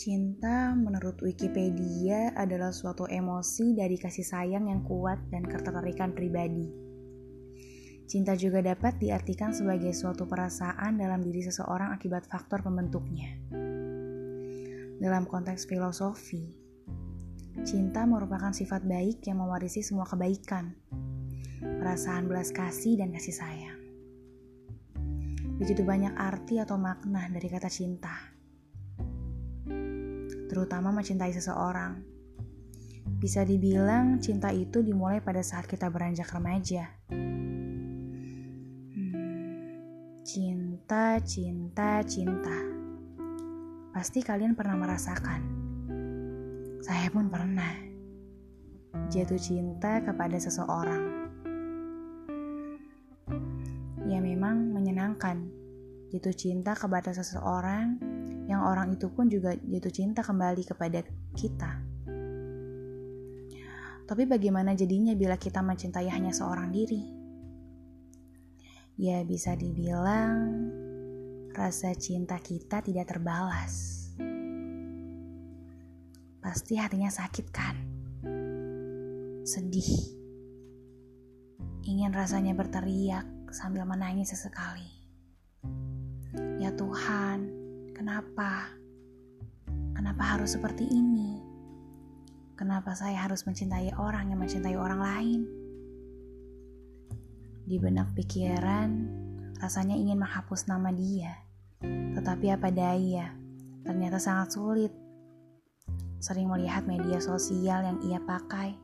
[0.00, 6.72] Cinta menurut Wikipedia adalah suatu emosi dari kasih sayang yang kuat dan ketertarikan pribadi.
[8.08, 13.28] Cinta juga dapat diartikan sebagai suatu perasaan dalam diri seseorang akibat faktor pembentuknya.
[14.96, 16.48] Dalam konteks filosofi,
[17.68, 20.80] cinta merupakan sifat baik yang mewarisi semua kebaikan,
[21.60, 23.80] perasaan belas kasih dan kasih sayang.
[25.60, 28.39] Begitu banyak arti atau makna dari kata cinta
[30.50, 32.02] terutama mencintai seseorang.
[33.22, 36.90] Bisa dibilang cinta itu dimulai pada saat kita beranjak remaja.
[38.90, 39.14] Hmm,
[40.26, 42.58] cinta, cinta, cinta.
[43.94, 45.40] Pasti kalian pernah merasakan.
[46.82, 47.70] Saya pun pernah
[49.06, 51.30] jatuh cinta kepada seseorang.
[54.10, 55.46] Ya memang menyenangkan
[56.10, 58.02] jatuh cinta kepada seseorang
[58.50, 61.06] yang orang itu pun juga jatuh cinta kembali kepada
[61.38, 61.70] kita.
[64.10, 66.98] Tapi bagaimana jadinya bila kita mencintai hanya seorang diri?
[68.98, 70.66] Ya bisa dibilang
[71.54, 74.02] rasa cinta kita tidak terbalas.
[76.42, 77.76] Pasti hatinya sakit kan?
[79.46, 80.18] Sedih.
[81.86, 84.90] Ingin rasanya berteriak sambil menangis sesekali.
[86.58, 87.49] Ya Tuhan,
[88.00, 88.64] Kenapa?
[89.92, 91.36] Kenapa harus seperti ini?
[92.56, 95.40] Kenapa saya harus mencintai orang yang mencintai orang lain?
[97.68, 98.88] Di benak pikiran,
[99.60, 101.44] rasanya ingin menghapus nama dia.
[102.16, 103.36] Tetapi apa daya,
[103.84, 104.96] ternyata sangat sulit.
[106.24, 108.80] Sering melihat media sosial yang ia pakai,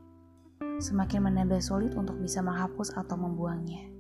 [0.77, 3.96] semakin menambah sulit untuk bisa menghapus atau membuangnya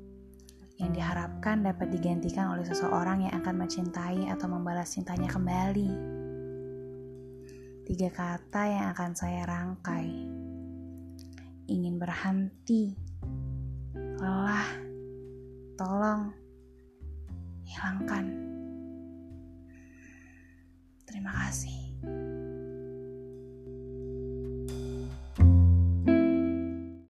[0.76, 5.90] yang diharapkan dapat digantikan oleh seseorang yang akan mencintai atau membalas cintanya kembali.
[7.86, 10.10] Tiga kata yang akan saya rangkai.
[11.66, 12.92] Ingin berhenti,
[13.94, 14.68] lelah,
[15.80, 16.30] tolong,
[17.64, 18.26] hilangkan.
[21.06, 22.25] Terima kasih.